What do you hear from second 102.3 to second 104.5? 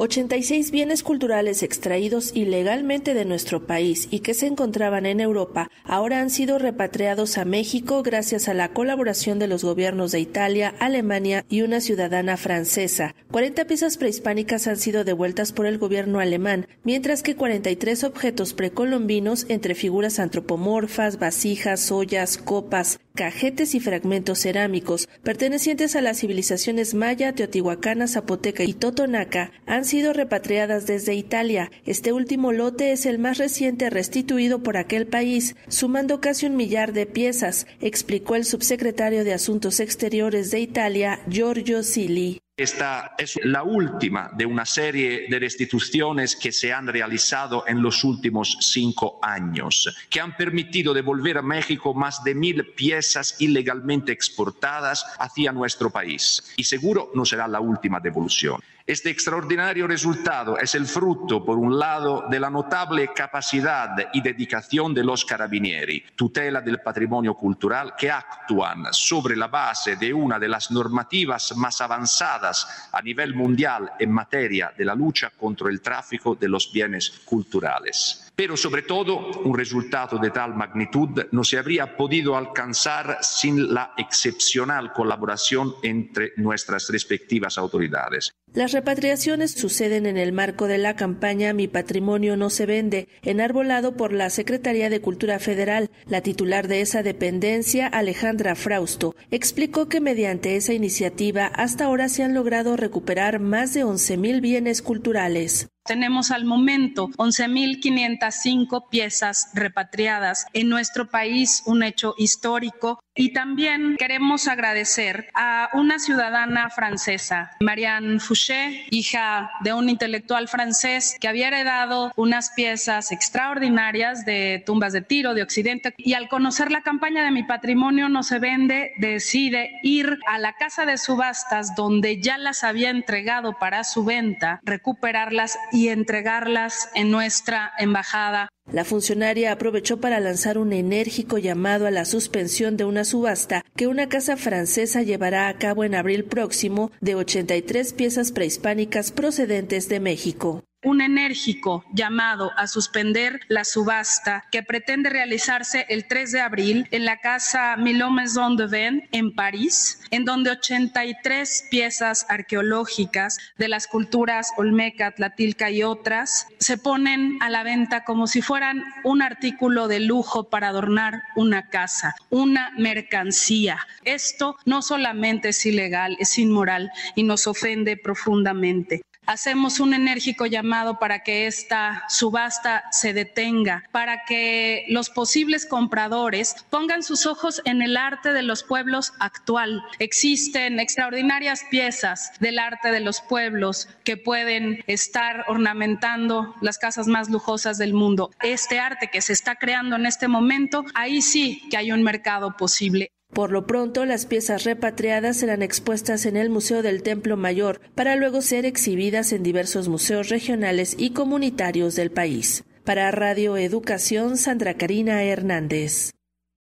logrado recuperar más de 11.000